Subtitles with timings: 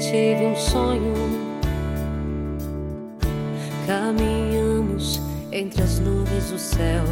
[0.00, 1.14] Tive um sonho.
[3.86, 7.02] Caminhamos entre as nuvens do céu.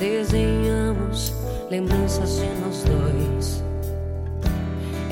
[0.00, 1.32] Desenhamos
[1.70, 3.62] lembranças de nós dois,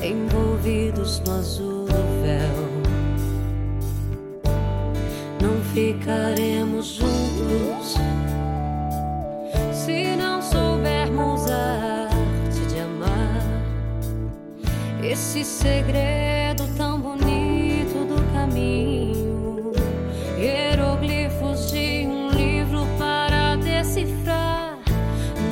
[0.03, 2.67] envolvidos no azul do véu.
[5.41, 7.95] Não ficaremos juntos
[15.19, 19.71] Esse segredo tão bonito do caminho,
[20.37, 24.77] hieroglifos de um livro para decifrar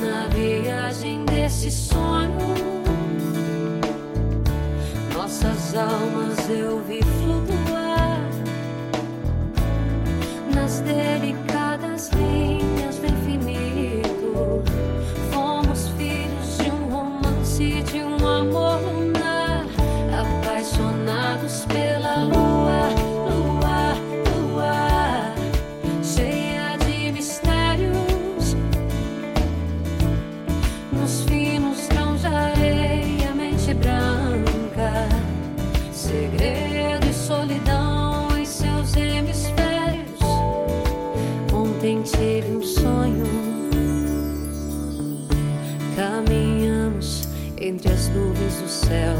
[0.01, 2.29] na viagem desse sonho.
[5.11, 8.21] Nossas almas eu vi flutuar
[10.53, 14.63] nas delicadas linhas do infinito.
[15.31, 18.14] Fomos filhos de um romance, de um
[42.05, 43.25] tive um sonho.
[45.95, 47.27] Caminhamos
[47.59, 49.15] entre as nuvens do céu.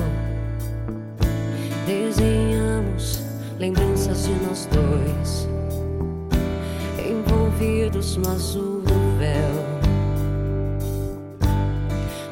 [1.87, 3.23] Desenhamos
[3.59, 5.47] lembranças de nós dois,
[6.99, 9.55] envolvidos no azul do véu.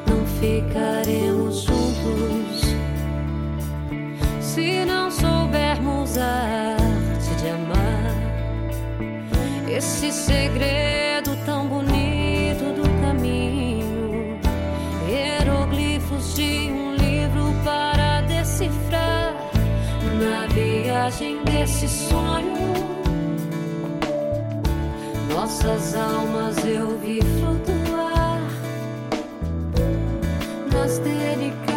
[0.06, 2.74] Não ficaremos juntos
[4.40, 5.03] se não
[9.76, 14.38] Esse segredo tão bonito do caminho,
[15.08, 19.34] hieroglifos de um livro para decifrar
[20.22, 22.72] na viagem desse sonho.
[25.34, 28.40] Nossas almas eu vi flutuar
[30.72, 31.73] nas delicadas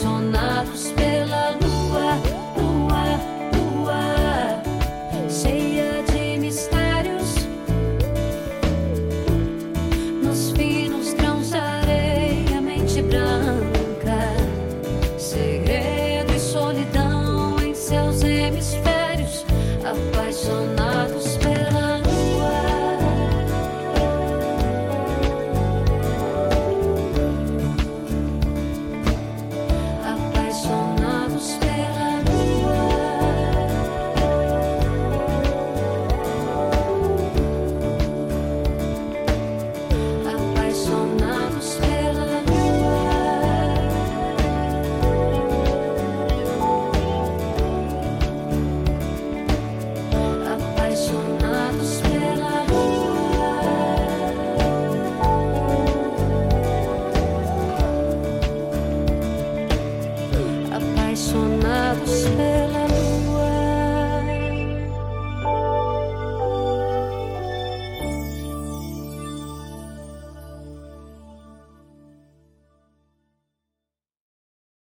[0.00, 1.09] apaixonados pelo